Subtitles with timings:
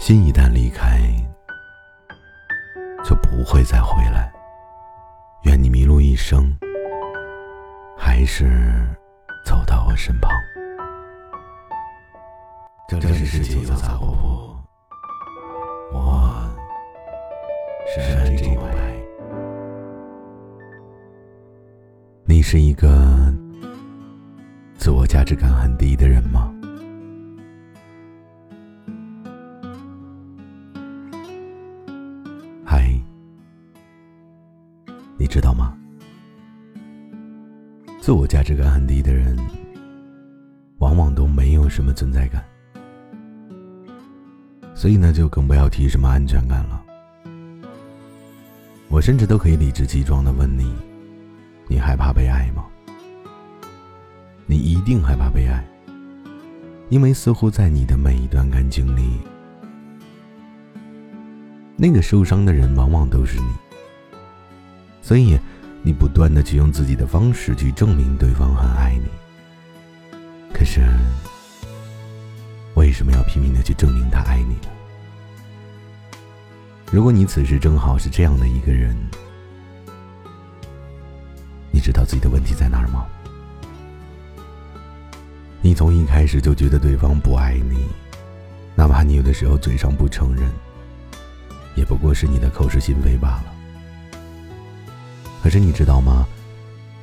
[0.00, 0.98] 心一旦离开，
[3.04, 4.32] 就不会再回来。
[5.42, 6.56] 愿你迷路一生，
[7.98, 8.48] 还是
[9.44, 10.32] 走到我身旁。
[12.88, 14.56] 这里是世界有杂货铺，
[15.92, 16.50] 我
[17.86, 18.62] 是山中白。
[22.24, 22.88] 你是一个
[24.78, 26.49] 自我价值感很低的人吗？
[35.30, 35.72] 知道吗？
[38.00, 39.38] 自我价值感很低的人，
[40.78, 42.44] 往往都没有什么存在感。
[44.74, 46.82] 所以呢，就更不要提什么安全感了。
[48.88, 50.74] 我甚至都可以理直气壮的问你：
[51.68, 52.64] 你害怕被爱吗？
[54.46, 55.64] 你一定害怕被爱，
[56.88, 59.20] 因为似乎在你的每一段感情里，
[61.76, 63.46] 那个受伤的人往往都是你。
[65.10, 65.36] 所以，
[65.82, 69.10] 你不断的去用自己的方式去证明对方很爱你。
[70.54, 70.88] 可是。
[72.76, 74.68] 为什么要拼命的去证明他爱你呢？
[76.92, 78.96] 如果你此时正好是这样的一个人，
[81.72, 83.04] 你知道自己的问题在哪儿吗？
[85.60, 87.84] 你从一开始就觉得对方不爱你，
[88.76, 90.48] 哪怕你有的时候嘴上不承认，
[91.74, 93.54] 也不过是你的口是心非罢了。
[95.42, 96.26] 可是你知道吗？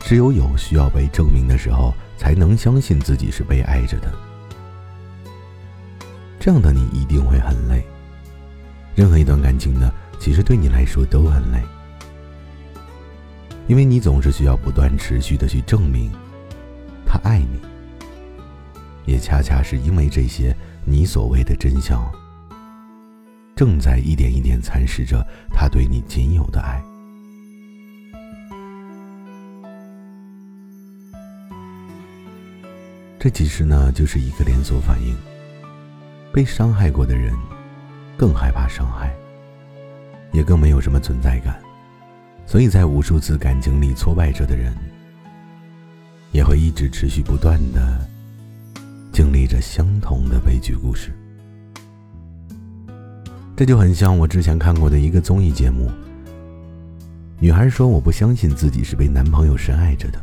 [0.00, 4.12] 只有有需要被证明的时候，才能相信自己是被爱着的。
[6.38, 7.84] 这样的你一定会很累。
[8.94, 11.62] 任何一段感情呢，其实对你来说都很累，
[13.66, 16.10] 因为你总是需要不断持续的去证明
[17.04, 17.60] 他爱你。
[19.04, 22.00] 也恰恰是因为这些，你所谓的真相，
[23.56, 26.82] 正在一点一点蚕食着他对你仅有的爱。
[33.18, 35.16] 这其实呢，就是一个连锁反应。
[36.32, 37.34] 被伤害过的人，
[38.16, 39.12] 更害怕伤害，
[40.30, 41.58] 也更没有什么存在感，
[42.46, 44.72] 所以在无数次感情里挫败着的人，
[46.30, 48.08] 也会一直持续不断的
[49.10, 51.10] 经历着相同的悲剧故事。
[53.56, 55.90] 这就很像我之前看过的一个综艺节目，
[57.40, 60.20] 女孩说：“我不相信自己是被男朋友深爱着的，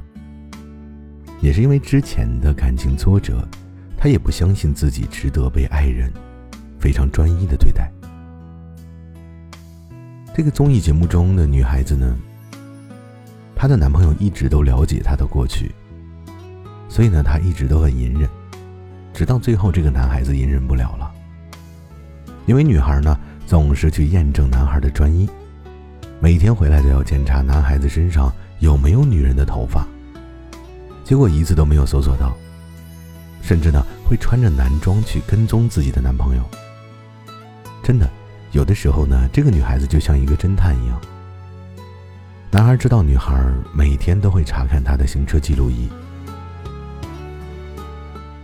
[1.45, 3.47] 也是因为之前的感情挫折。”
[3.97, 6.11] 她也不相信自己值得被爱人
[6.79, 7.91] 非常专一的对待。
[10.35, 12.15] 这个综艺节目中的女孩子呢，
[13.55, 15.73] 她的男朋友一直都了解她的过去，
[16.89, 18.29] 所以呢，她一直都很隐忍，
[19.13, 21.11] 直到最后，这个男孩子隐忍不了了，
[22.45, 23.17] 因为女孩呢
[23.47, 25.27] 总是去验证男孩的专一，
[26.19, 29.87] 每天回来都要检查男孩子身上有没有女人的头发，
[31.05, 32.35] 结果一次都没有搜索到。
[33.41, 36.43] 甚至呢，会穿着男装去跟踪自己的男朋友。
[37.83, 38.09] 真的，
[38.51, 40.99] 有的时候呢，这个女孩子就像一个侦探一样。
[42.49, 43.39] 男孩知道女孩
[43.71, 45.87] 每天都会查看他的行车记录仪。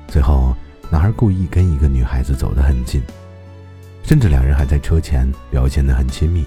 [0.07, 0.55] 最后，
[0.91, 3.01] 男孩故意跟一个女孩子走得很近，
[4.03, 6.45] 甚至两人还在车前表现得很亲密，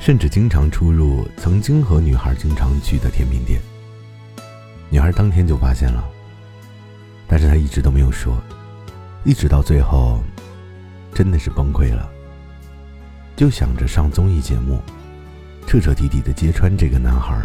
[0.00, 3.60] 甚至经常出入曾经和女孩经常去的甜品店。
[4.90, 6.04] 女孩当天就发现了。
[7.26, 8.36] 但是他一直都没有说，
[9.24, 10.20] 一直到最后，
[11.14, 12.10] 真的是崩溃了，
[13.36, 14.80] 就想着上综艺节目，
[15.64, 17.40] 彻彻底底的揭穿这个男孩，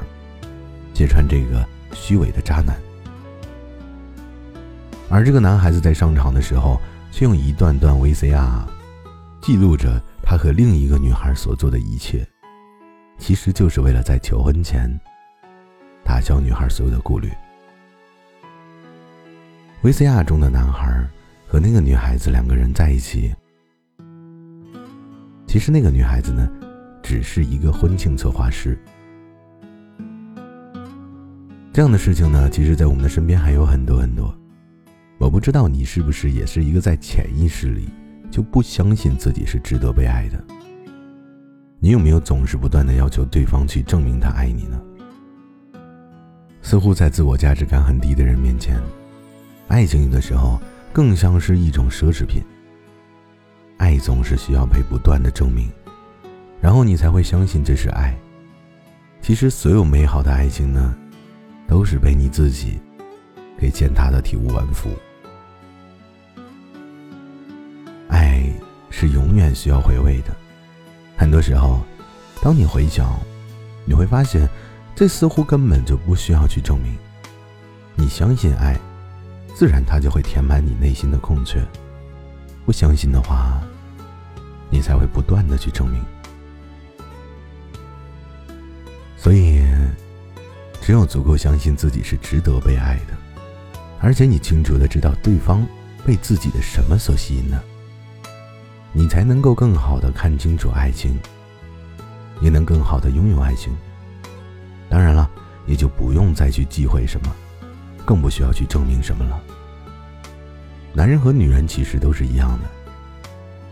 [0.92, 1.64] 揭穿这个
[1.94, 2.76] 虚伪的渣男。
[5.08, 8.64] 而这个男孩子在上场的时候，却用一段段 VCR
[9.40, 12.28] 记录着他和另一个女孩所做的一切，
[13.20, 14.90] 其实就是为了在求婚前
[16.06, 17.30] 打消女孩所有的顾虑。
[19.82, 21.06] 维 C R 中的男孩
[21.48, 23.34] 和那个女孩子两个人在一起，
[25.48, 26.48] 其实那个女孩子呢，
[27.04, 28.78] 只是一个婚庆策划师。
[31.74, 34.34] 这样的事情呢，其实在我们的身边还有很多很多。
[35.18, 37.90] 我不知道你是不是也是一个在潜意识里
[38.30, 40.44] 就不相信自己是值得被爱的？
[41.80, 44.82] 你有没有总是不断的要求对方去证明他爱你呢？
[46.66, 48.82] 似乎在自我价值感很低的人面前。
[49.68, 50.60] 爱情有的时候
[50.92, 52.42] 更像是一种奢侈品。
[53.78, 55.72] 爱总是需要被不断的证明，
[56.60, 58.18] 然后你才会相信这是爱。
[59.22, 60.96] 其实所有美好的爱情呢，
[61.68, 62.80] 都是被你自己
[63.60, 64.90] 给践踏的体无完肤。
[68.08, 68.52] 爱
[68.90, 70.36] 是永远需要回味的。
[71.16, 71.84] 很多时候，
[72.42, 73.20] 当你回想，
[73.86, 74.50] 你会发现，
[74.96, 76.98] 这似乎根本就不需要去证明。
[77.96, 78.80] 你相信爱，
[79.54, 81.60] 自然它就会填满你内心的空缺；
[82.66, 83.62] 不相信的话，
[84.70, 86.02] 你才会不断的去证明。
[89.18, 89.66] 所以，
[90.82, 93.14] 只有足够相信自己是值得被爱的，
[94.00, 95.68] 而且你清楚的知道对方
[96.06, 97.62] 被自己的什么所吸引的，
[98.94, 101.20] 你才能够更好的看清楚爱情，
[102.40, 103.76] 也能更好的拥有爱情。
[105.66, 107.36] 也就不用再去忌讳什么，
[108.06, 109.42] 更不需要去证明什么了。
[110.94, 112.70] 男人和女人其实都是一样的，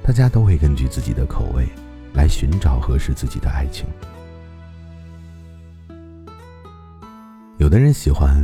[0.03, 1.67] 大家都会根据自己的口味
[2.13, 3.85] 来寻找合适自己的爱情。
[7.59, 8.43] 有的人喜欢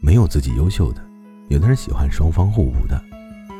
[0.00, 1.00] 没有自己优秀的，
[1.48, 3.00] 有的人喜欢双方互补的，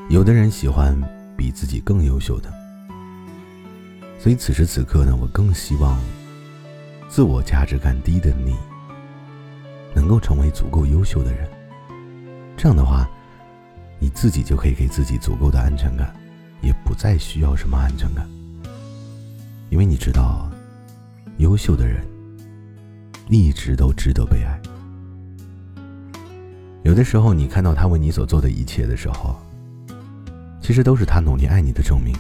[0.08, 0.98] 有的人喜欢
[1.36, 2.52] 比自己更优秀的。
[4.18, 5.98] 所以此时此刻呢，我更希望。
[7.10, 8.54] 自我价值感低的你，
[9.92, 11.50] 能够成为足够优秀的人。
[12.56, 13.04] 这样的话，
[13.98, 16.14] 你自己就可以给自己足够的安全感，
[16.62, 18.24] 也不再需要什么安全感。
[19.70, 20.48] 因为你知道，
[21.38, 22.06] 优秀的人
[23.28, 24.60] 一直都值得被爱。
[26.84, 29.36] 有的时候，你看到他为你所做的一切的时候，
[30.62, 32.14] 其实都是他努力爱你的证明。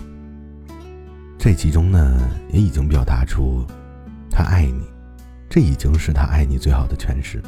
[1.38, 3.64] 这其中呢，也已经表达出。
[4.42, 4.88] 他爱你，
[5.50, 7.42] 这已经是他爱你最好的诠释。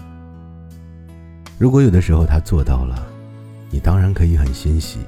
[1.59, 3.03] 如果有的时候他做到了，
[3.71, 4.99] 你当然可以很欣喜；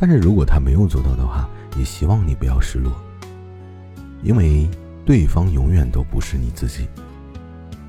[0.00, 2.90] 但是如果他没有做到的话，也希望你不要失落，
[4.22, 4.66] 因为
[5.04, 6.88] 对方永远都不是你自己，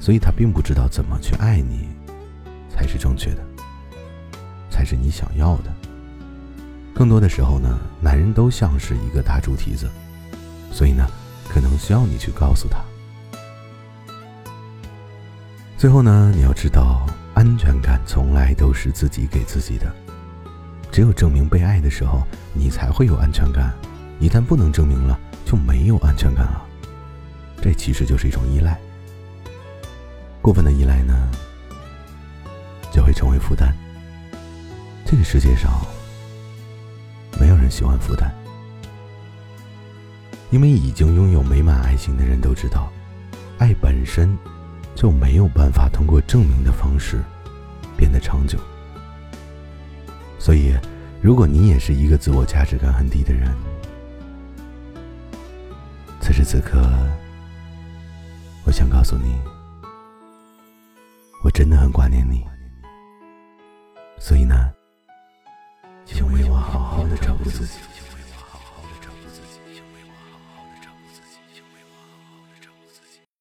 [0.02, 1.88] 所以他并不知道怎么去爱你
[2.70, 3.42] 才是正确的，
[4.70, 5.74] 才是你想要的。
[6.94, 9.90] 更多的时候呢，男人都像是一个大猪蹄子，
[10.74, 11.08] 所以呢。
[11.50, 12.80] 可能需要你去告诉他。
[15.78, 19.92] 最后呢，你要知道，安全感从来都是自己给自己的。
[20.92, 22.22] 只有证明被爱的时候，
[22.54, 23.74] 你才会有安全感。
[24.20, 26.62] 一旦不能证明了，就没有安全感了。
[27.62, 28.78] 这其实就是一种依赖。
[30.42, 31.14] 过分的依赖呢，
[32.92, 33.74] 就会成为负担。
[35.06, 35.72] 这个世界上，
[37.40, 38.34] 没有人喜欢负担。
[40.52, 42.92] 因为已经拥有美满爱情的人都知道，
[43.60, 44.36] 爱本身
[44.96, 47.22] 就没有办法通过证明的方式
[47.96, 48.58] 变得长久。
[50.40, 50.74] 所以，
[51.22, 53.54] 如果你也是一个自我价值感很低的人，
[56.20, 56.82] 此时此刻，
[58.66, 59.38] 我想告诉你，
[61.44, 62.44] 我真的很挂念你。
[64.18, 64.72] 所以呢，
[66.06, 67.74] 请为我好好的照顾自己。